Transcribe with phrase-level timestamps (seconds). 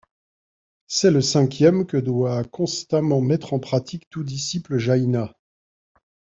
[0.87, 5.37] C'est le cinquième, que doit constamment mettre en pratique tout disciple jaïna.